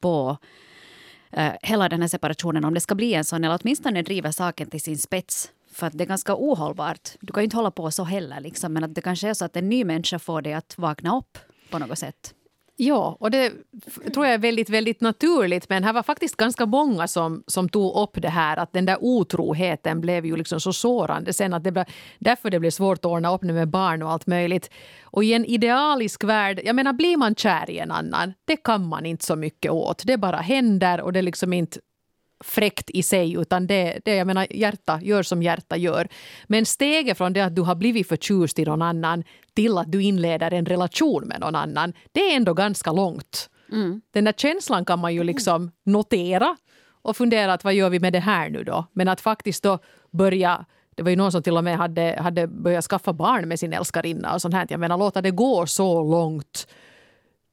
[0.00, 0.38] på
[1.30, 4.70] eh, hela den här separationen, om det ska bli en sån, eller åtminstone driver saken
[4.70, 5.50] till sin spets.
[5.72, 7.10] För att det är ganska ohållbart.
[7.20, 9.44] Du kan ju inte hålla på så heller, liksom, men att det kanske är så
[9.44, 11.38] att en ny människa får dig att vakna upp
[11.70, 12.34] på något sätt.
[12.82, 13.52] Ja, och det
[14.14, 15.68] tror jag är väldigt, väldigt naturligt.
[15.68, 18.96] Men här var faktiskt ganska många som, som tog upp det här att den där
[19.00, 21.84] otroheten blev ju liksom så sårande sen att det blev,
[22.18, 24.70] därför det blev svårt att ordna upp med barn och allt möjligt.
[25.02, 28.88] Och i en idealisk värld, jag menar blir man kär i en annan, det kan
[28.88, 30.02] man inte så mycket åt.
[30.06, 31.80] Det bara händer och det liksom inte
[32.44, 36.08] fräckt i sig utan det, det jag menar, hjärta gör som hjärta gör.
[36.46, 39.24] Men steget från det att du har blivit förtjust i någon annan
[39.54, 43.50] till att du inleder en relation med någon annan, det är ändå ganska långt.
[43.72, 44.00] Mm.
[44.10, 46.56] Den där känslan kan man ju liksom notera
[47.02, 48.86] och fundera att vad gör vi med det här nu då?
[48.92, 49.78] Men att faktiskt då
[50.10, 53.58] börja det var ju någon som till och med hade, hade börjat skaffa barn med
[53.58, 54.66] sin älskarinna och sånt här.
[54.70, 56.66] Jag menar låta det gå så långt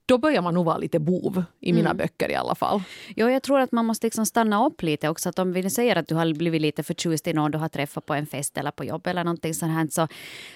[0.07, 1.97] då börjar man nog vara lite bov i mina mm.
[1.97, 2.81] böcker i alla fall.
[3.15, 5.29] Jo, jag tror att man måste liksom stanna upp lite också.
[5.29, 8.05] Att om vi säger att du har blivit lite förtjust i någon du har träffat
[8.05, 9.87] på en fest eller på jobb eller någonting sånt här.
[9.91, 10.07] Så,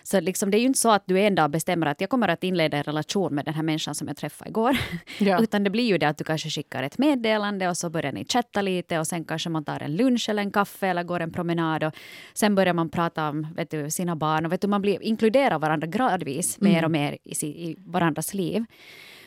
[0.03, 2.27] så liksom, det är ju inte så att du en dag bestämmer att jag kommer
[2.27, 4.77] att inleda en relation med den här människan som jag träffade igår.
[5.17, 5.39] Ja.
[5.41, 8.25] Utan det blir ju det att du kanske skickar ett meddelande och så börjar ni
[8.25, 11.31] chatta lite och sen kanske man tar en lunch eller en kaffe eller går en
[11.31, 11.93] promenad och
[12.33, 15.59] sen börjar man prata om vet du, sina barn och vet du, man blir, inkluderar
[15.59, 16.73] varandra gradvis mm.
[16.73, 18.65] mer och mer i, i varandras liv.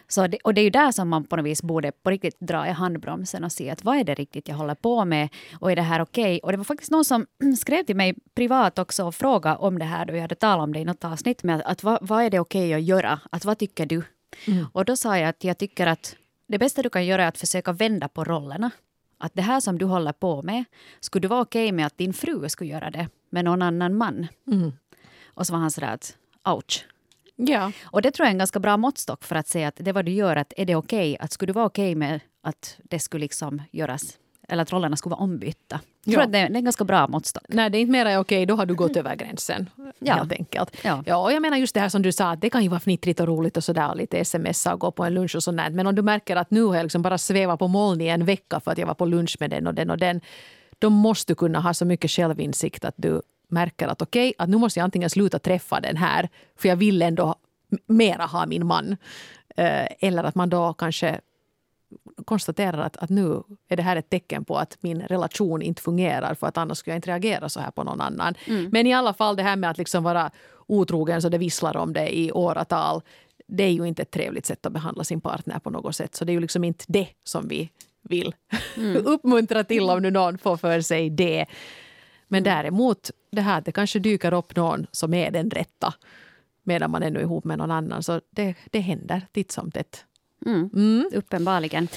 [0.09, 2.41] Så det, och det är ju där som man på något vis borde på riktigt
[2.41, 5.29] dra i handbromsen och se att vad är det riktigt jag håller på med
[5.61, 6.23] och är det här okej?
[6.23, 6.39] Okay?
[6.39, 7.27] Och det var faktiskt någon som
[7.59, 10.73] skrev till mig privat också och frågade om det här då jag hade talat om
[10.73, 13.21] det i något avsnitt med att, att vad, vad är det okej okay att göra?
[13.31, 14.03] Att vad tycker du?
[14.47, 14.67] Mm.
[14.73, 17.39] Och då sa jag att jag tycker att det bästa du kan göra är att
[17.39, 18.71] försöka vända på rollerna.
[19.19, 20.65] Att det här som du håller på med,
[21.01, 23.97] skulle du vara okej okay med att din fru skulle göra det med någon annan
[23.97, 24.27] man?
[24.47, 24.73] Mm.
[25.27, 26.87] Och så var han sådär att ouch.
[27.37, 27.73] Ja.
[27.85, 30.05] Och det tror jag är en ganska bra måttstock för att säga att det vad
[30.05, 31.13] du gör, att är det okej?
[31.15, 31.25] Okay?
[31.25, 34.19] Att skulle du vara okej okay med att det skulle liksom göras
[34.49, 35.81] eller att rollerna skulle vara ombytta.
[36.05, 36.17] Jag Ja.
[36.17, 37.43] tror att det, är- det är en ganska bra måttstock.
[37.49, 39.71] Nej, det är inte mer okej, då har du gått över gränsen.
[39.99, 40.15] Ja.
[40.15, 40.77] Helt enkelt.
[40.83, 41.03] Ja.
[41.07, 42.81] Ja, och jag menar just det här som du sa, att det kan ju vara
[42.81, 45.61] fnittrigt och roligt och sådär, och lite smsa och gå på en lunch och sånt.
[45.71, 48.25] Men om du märker att nu har jag liksom bara svävat på moln i en
[48.25, 50.21] vecka för att jag var på lunch med den och den och den,
[50.79, 54.57] då måste du kunna ha så mycket självinsikt att du märker att okej, att nu
[54.57, 57.35] måste jag antingen sluta träffa den här, för jag vill ändå
[57.87, 58.97] mera ha min man.
[59.57, 61.21] Eh, Eller att man då kanske
[62.25, 66.35] konstaterar att, att nu är det här ett tecken på att min relation inte fungerar
[66.35, 68.35] för att annars skulle jag inte reagera så här på någon annan.
[68.73, 70.31] Men i alla fall det här med att liksom vara
[70.67, 73.03] otrogen så det visslar om det i åratal.
[73.47, 76.15] Det är ju inte ett trevligt sätt att behandla sin partner på något sätt.
[76.15, 77.71] Så det är ju liksom inte det som vi
[78.03, 78.35] vill
[79.05, 81.47] uppmuntra till om nu någon får för sig det.
[82.29, 85.95] Men däremot det här att det kanske dyker upp någon som är den rätta
[86.63, 88.03] medan man ännu är ihop med någon annan.
[88.03, 90.05] Så det, det händer titt som tätt.
[91.13, 91.89] Uppenbarligen.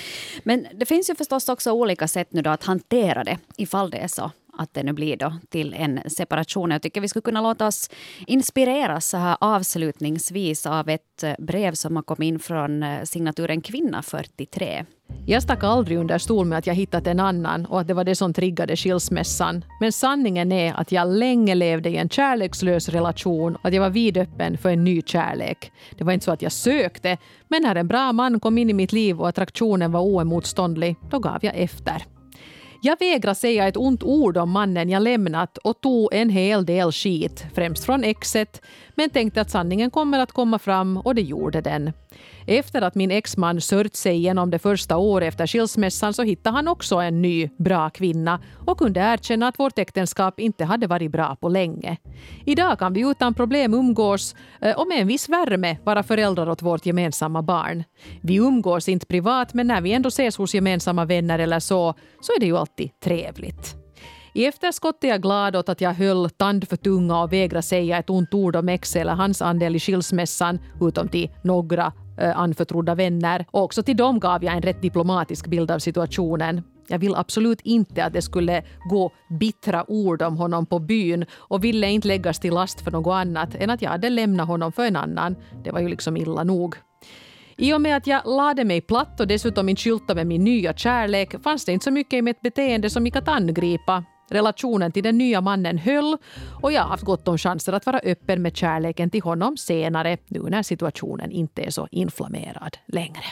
[0.43, 3.97] Men det finns ju förstås också olika sätt nu då att hantera det ifall det
[3.97, 6.71] är så att det nu blir då till en separation.
[6.71, 7.89] Jag tycker vi skulle kunna låta oss
[8.27, 13.61] inspireras så här avslutningsvis av ett eh, brev som har kommit in från eh, signaturen
[13.61, 14.85] Kvinna 43.
[15.25, 18.03] Jag stack aldrig under stol med att jag hittat en annan och att det var
[18.03, 19.65] det som triggade skilsmässan.
[19.79, 23.89] Men sanningen är att jag länge levde i en kärlekslös relation och att jag var
[23.89, 25.71] vidöppen för en ny kärlek.
[25.97, 27.17] Det var inte så att jag sökte,
[27.47, 31.19] men när en bra man kom in i mitt liv och attraktionen var oemotståndlig, då
[31.19, 32.16] gav jag efter.
[32.81, 36.91] Jag vägrar säga ett ont ord om mannen jag lämnat och tog en hel del
[36.91, 38.61] skit, främst från exet,
[38.95, 41.91] men tänkte att sanningen kommer att komma fram och det gjorde den.
[42.49, 46.67] Efter att min exman sört sig igenom det första året efter skilsmässan så hittade han
[46.67, 51.35] också en ny, bra kvinna och kunde erkänna att vårt äktenskap inte hade varit bra
[51.35, 51.97] på länge.
[52.45, 56.61] Idag kan vi utan problem umgås eh, och med en viss värme vara föräldrar åt
[56.61, 57.83] vårt gemensamma barn.
[58.21, 62.33] Vi umgås inte privat men när vi ändå ses hos gemensamma vänner eller så, så
[62.33, 63.75] är det ju alltid trevligt.
[64.33, 67.97] I efterskott är jag glad åt att jag höll tand för tunga och vägrade säga
[67.97, 72.95] ett ont ord om ex eller hans andel i skilsmässan, utom till några Eh, anförtrodda
[72.95, 73.45] vänner.
[73.51, 76.61] Och också till dem gav jag en rätt diplomatisk bild av situationen.
[76.87, 81.63] Jag vill absolut inte att det skulle gå bittra ord om honom på byn och
[81.63, 84.85] ville inte läggas till last för något annat än att jag hade lämnat honom för
[84.85, 85.35] en annan.
[85.63, 86.75] Det var ju liksom illa nog.
[87.57, 90.73] I och med att jag lade mig platt och dessutom inte skyltade med min nya
[90.73, 94.03] kärlek fanns det inte så mycket i mitt beteende som gick att angripa.
[94.29, 96.17] Relationen till den nya mannen höll
[96.61, 100.17] och jag har haft gott om chanser att vara öppen med kärleken till honom senare,
[100.27, 103.23] nu när situationen inte är så inflammerad längre.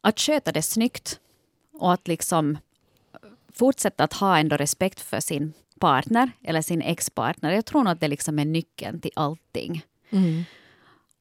[0.00, 1.20] Att sköta det snyggt
[1.72, 2.58] och att liksom
[3.52, 7.52] fortsätta att ha ändå respekt för sin partner eller sin ex-partner.
[7.52, 9.82] Jag tror att det liksom är nyckeln till allting.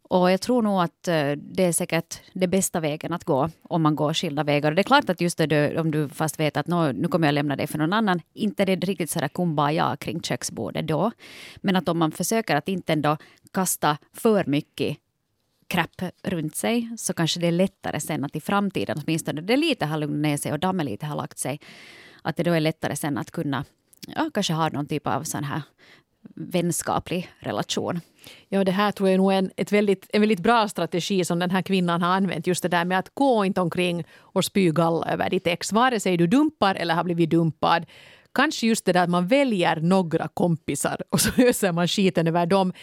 [0.10, 3.82] Och jag tror nog att eh, det är säkert det bästa vägen att gå om
[3.82, 4.72] man går skilda vägar.
[4.72, 7.34] Och det är klart att just det, om du fast vet att nu kommer jag
[7.34, 11.12] lämna dig för någon annan, inte det är riktigt sådär kumbaya kring köksbordet då.
[11.56, 13.17] Men att om man försöker att inte ändå
[13.54, 14.98] kasta för mycket
[15.67, 19.86] crap runt sig så kanske det är lättare sen att i framtiden åtminstone det lite
[19.86, 21.60] har lugnat ner sig och dammen lite har lagt sig.
[22.22, 23.65] Att det då är lättare sen att kunna
[24.08, 25.62] ja, kanske ha någon typ av sån här
[26.36, 27.99] vänskaplig relation.
[28.49, 31.39] Ja, det här tror jag nog är en, ett väldigt, en väldigt bra strategi som
[31.39, 32.47] den här kvinnan har använt.
[32.47, 35.99] Just det där med att gå inte omkring och spy galla över ditt ex, vare
[35.99, 37.86] sig du dumpar eller har blivit dumpad.
[38.34, 42.46] Kanske just det där att man väljer några kompisar och så öser man skiten över
[42.46, 42.74] dem.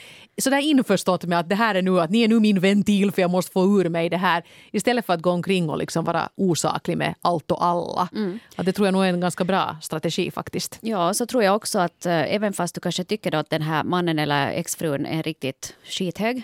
[0.43, 3.13] Så där införstått med att det här är nu, att ni är nu min ventil
[3.13, 4.43] för jag måste få ur mig det här.
[4.73, 8.09] Istället för att gå omkring och liksom vara osaklig med allt och alla.
[8.57, 10.79] Att det tror jag nog är en ganska bra strategi faktiskt.
[10.81, 13.85] Ja, så tror jag också att eh, även fast du kanske tycker att den här
[13.85, 16.43] mannen eller exfrun är riktigt skithög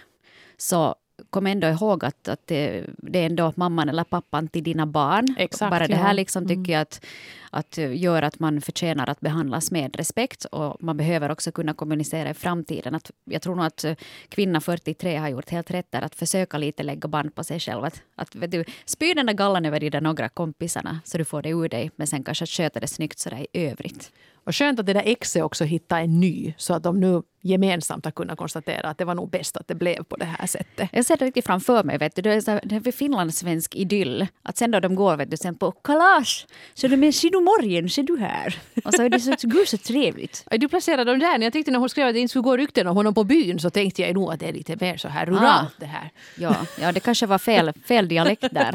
[0.57, 0.95] så
[1.30, 5.35] kom ändå ihåg att, att det, det är ändå mamman eller pappan till dina barn.
[5.38, 5.98] Exakt, Bara det ja.
[5.98, 7.04] här liksom tycker jag att,
[7.50, 12.30] att gör att man förtjänar att behandlas med respekt och man behöver också kunna kommunicera
[12.30, 12.94] i framtiden.
[12.94, 13.94] Att, jag tror nog att eh,
[14.28, 17.85] kvinna 43 har gjort helt rätt där att försöka lite lägga band på sig själv.
[17.85, 21.24] Att, att vet du, spy den där gallan över de där några kompisarna så du
[21.24, 24.12] får det ur dig men sen kanske att sköta det snyggt sådär i övrigt.
[24.44, 28.05] Och skönt att det där exet också hittade en ny så att de nu gemensamt
[28.05, 30.88] har kunnat konstatera att det var nog bäst att det blev på det här sättet.
[30.92, 31.98] Jag ser det riktigt framför mig.
[31.98, 32.22] Vet du.
[32.22, 34.26] Det är, så det är finlandssvensk idyll.
[34.42, 36.46] Att sen då de går vet du, sen på kalas.
[36.74, 38.55] Så de är, du morgon, ser du här.
[38.85, 40.44] Och så är det så, gud så trevligt.
[40.50, 41.38] Du placerade dem där.
[41.38, 43.24] När jag tyckte när hon skrev att det inte skulle gå rykten om honom på
[43.24, 45.66] byn så tänkte jag nog att det är lite mer så här ruralt Ah.
[45.78, 46.11] det här.
[46.37, 48.74] Ja, ja, det kanske var fel, fel dialekt där.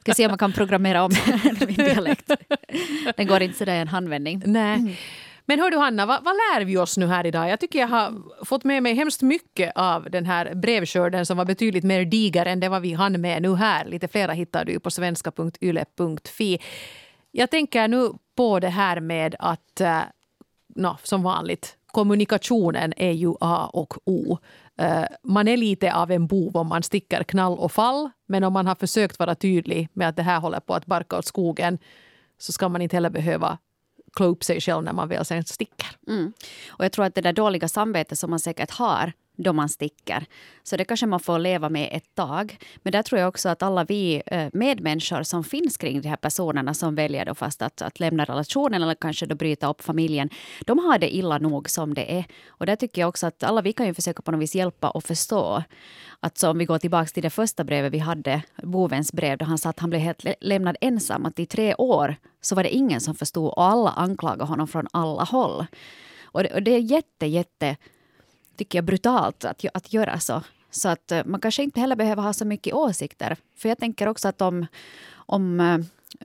[0.00, 1.12] Ska se om man kan programmera om
[1.66, 2.30] min dialekt.
[3.16, 4.42] Den går inte sådär i en handvändning.
[4.46, 4.98] Nej.
[5.48, 7.48] Men hör du Hanna, vad, vad lär vi oss nu här idag?
[7.50, 8.12] Jag tycker jag har
[8.44, 12.60] fått med mig hemskt mycket av den här brevskörden som var betydligt mer diger än
[12.60, 13.84] det vad vi hann med nu här.
[13.84, 16.58] Lite flera hittar du på svenska.yle.fi.
[17.30, 20.00] Jag tänker nu på det här med att, eh,
[20.74, 24.38] no, som vanligt, kommunikationen är ju A och O.
[24.78, 28.10] Eh, man är lite av en bov om man sticker knall och fall.
[28.28, 31.18] Men om man har försökt vara tydlig med att det här håller på att barka
[31.18, 31.78] åt skogen
[32.38, 33.58] så ska man inte heller behöva
[34.16, 35.88] klå upp sig själv när man väl sen sticker.
[36.08, 36.32] Mm.
[36.68, 40.26] Och jag tror att det där dåliga samvetet som man säkert har då man sticker.
[40.62, 42.58] Så det kanske man får leva med ett tag.
[42.76, 46.16] Men där tror jag också att alla vi eh, medmänniskor som finns kring de här
[46.16, 50.30] personerna som väljer då fast att, att lämna relationen eller kanske då bryta upp familjen,
[50.60, 52.24] de har det illa nog som det är.
[52.48, 54.90] Och där tycker jag också att alla vi kan ju försöka på något vis hjälpa
[54.90, 55.62] och förstå.
[56.20, 59.44] Att så om vi går tillbaka till det första brevet vi hade, bovens brev, då
[59.44, 62.74] han sa att han blev helt lämnad ensam, att i tre år så var det
[62.74, 65.66] ingen som förstod och alla anklagade honom från alla håll.
[66.24, 67.76] Och det, och det är jätte, jätte
[68.56, 70.42] tycker jag, brutalt att, att göra så.
[70.70, 73.36] Så att eh, man kanske inte heller behöver ha så mycket åsikter.
[73.58, 74.66] För jag tänker också att om,
[75.14, 75.78] om eh,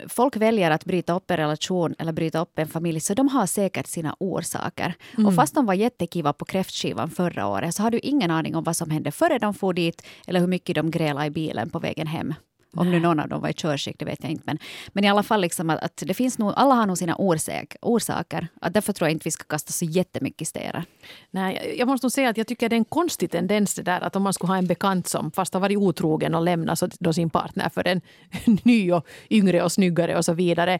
[0.07, 3.45] folk väljer att bryta upp en relation eller bryta upp en familj så de har
[3.45, 4.93] säkert sina orsaker.
[5.13, 5.27] Mm.
[5.27, 8.63] Och fast de var jättekiva på kräftskivan förra året så har du ingen aning om
[8.63, 11.79] vad som hände före de for dit eller hur mycket de grälade i bilen på
[11.79, 12.33] vägen hem.
[12.73, 14.43] Om nu någon av dem var i körskick, det vet jag inte.
[14.45, 14.57] Men,
[14.87, 17.75] men i alla fall, liksom att, att, det finns nog, alla har nog sina orsak,
[17.81, 18.47] orsaker.
[18.61, 20.85] Att därför tror jag inte vi ska kasta så jättemycket stenar.
[21.31, 24.01] Nej, jag måste nog säga att jag tycker det är en konstig tendens det där
[24.01, 26.79] att om man skulle ha en bekant som fast har varit otrogen och lämnat
[27.15, 28.01] sin partner för en
[28.63, 30.79] ny och yngre och snyggare och så vidare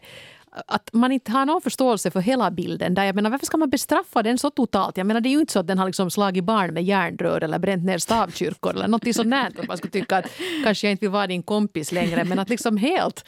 [0.66, 2.94] att man inte har någon förståelse för hela bilden.
[2.94, 4.96] Där jag menar, varför ska man bestraffa den så totalt?
[4.96, 7.44] Jag menar, det är ju inte så att den har liksom slagit barn med järnrör
[7.44, 9.30] eller bränt ner stavkyrkor eller något sånt.
[9.30, 9.66] där.
[9.68, 10.26] man skulle tycka att
[10.64, 12.24] kanske jag inte vill vara din kompis längre.
[12.24, 13.24] Men att liksom helt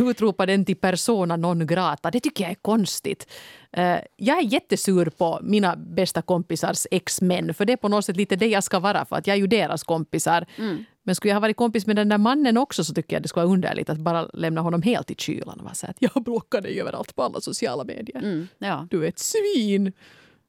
[0.00, 3.32] utropa den till persona non grata, det tycker jag är konstigt.
[3.72, 8.16] Eh, jag är jättesur på mina bästa kompisars ex-män för det är på något sätt
[8.16, 10.46] lite det jag ska vara för att jag är ju deras kompisar.
[10.58, 10.84] Mm.
[11.06, 13.28] Men skulle jag ha varit kompis med den där mannen också så tycker jag det
[13.28, 16.22] skulle vara underligt att bara lämna honom helt i kylan och vara så att jag
[16.24, 18.18] blockar dig överallt på alla sociala medier.
[18.18, 18.88] Mm, ja.
[18.90, 19.92] Du är ett svin.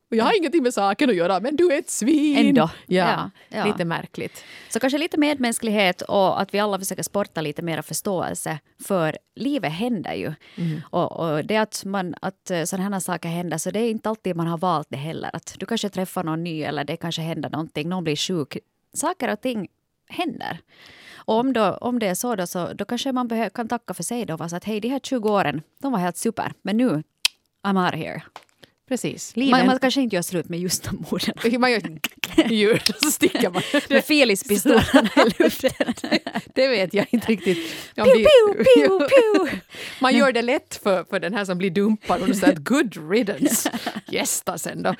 [0.09, 0.37] Och jag har mm.
[0.37, 2.47] ingenting med saken att göra, men du är ett svin.
[2.47, 2.69] Ändå.
[2.85, 4.43] Ja, ja, Lite märkligt.
[4.69, 8.59] Så kanske lite medmänsklighet och att vi alla försöker sporta lite mer förståelse.
[8.83, 10.33] För livet händer ju.
[10.55, 10.81] Mm.
[10.89, 14.09] Och, och, det att, man, att eh, sådana här saker händer, så det är inte
[14.09, 15.29] alltid man har valt det heller.
[15.33, 18.57] Att du kanske träffar någon ny eller det kanske händer någonting, någon blir sjuk.
[18.93, 19.67] Saker och ting
[20.09, 20.59] händer.
[21.15, 24.03] Och om, då, om det är så, då, så då kanske man kan tacka för
[24.03, 24.49] sig då.
[24.49, 26.53] så att hej, de här 20 åren, de var helt super.
[26.61, 27.03] Men nu,
[27.63, 28.21] I'm out of here.
[28.87, 29.35] Precis.
[29.35, 31.61] Man, man kanske inte gör slut med just de orden.
[31.61, 31.81] Man gör
[32.49, 33.61] ljud och så sticker man.
[33.89, 35.93] Med Felispistolerna i luften.
[36.55, 37.57] Det vet jag inte riktigt.
[37.95, 39.61] Pew, pew, pew, pew.
[40.01, 43.71] Man gör det lätt för, för den här som blir dumpad och säger good riddance.
[44.07, 44.95] Gästa sen då.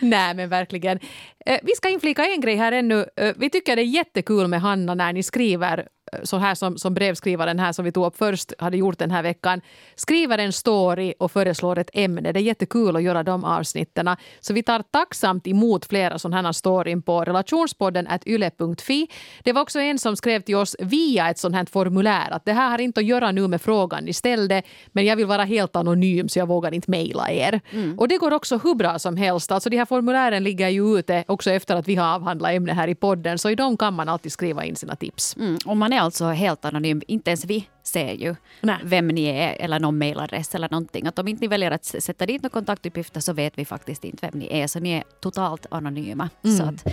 [0.00, 0.98] Nej men verkligen.
[1.46, 3.06] Eh, vi ska inflika en grej här ännu.
[3.16, 5.88] Eh, vi tycker det är jättekul med Hanna när ni skriver
[6.22, 9.22] så här som, som brevskrivaren här som vi tog upp först hade gjort den här
[9.22, 9.60] veckan.
[9.94, 12.32] Skriver en story och föreslår ett ämne.
[12.32, 14.16] Det är jättekul att göra de avsnitten.
[14.40, 19.08] Så vi tar tacksamt emot flera sådana här storyn på relationspodden yle.fi.
[19.44, 22.52] Det var också en som skrev till oss via ett sånt här formulär att det
[22.52, 25.76] här har inte att göra nu med frågan ni ställde men jag vill vara helt
[25.76, 27.60] anonym så jag vågar inte mejla er.
[27.70, 27.98] Mm.
[27.98, 29.52] Och det går också hur bra som helst.
[29.52, 32.88] Alltså de här formulären ligger ju ute också efter att vi har avhandlat ämnet här
[32.88, 35.36] i podden så i dem kan man alltid skriva in sina tips.
[35.36, 35.58] Mm.
[35.66, 37.02] Och man är är alltså helt anonym.
[37.06, 38.76] Inte ens vi ser ju Nej.
[38.84, 41.06] vem ni är eller någon mejladress eller någonting.
[41.06, 44.28] Att om inte ni väljer att sätta dit några kontaktuppgifter så vet vi faktiskt inte
[44.30, 44.66] vem ni är.
[44.66, 46.30] Så ni är totalt anonyma.
[46.44, 46.56] Mm.
[46.56, 46.84] Så att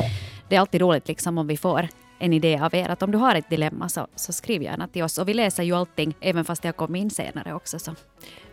[0.49, 1.87] det är alltid roligt liksom om vi får
[2.19, 2.89] en idé av er.
[2.89, 5.17] Att om du har ett dilemma så, så skriv gärna till oss.
[5.17, 7.79] Och vi läser ju allting, även fast har kommit in senare också.
[7.79, 7.95] Så.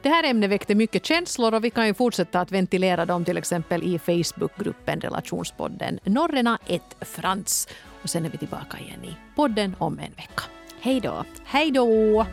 [0.03, 3.37] Det här ämnet väckte mycket känslor och vi kan ju fortsätta att ventilera dem till
[3.37, 7.69] exempel i Facebookgruppen Relationspodden Norrena ett Frans.
[8.03, 10.43] Och sen är vi tillbaka igen i podden om en vecka.
[10.81, 11.25] Hej då!
[11.45, 12.27] Hej då!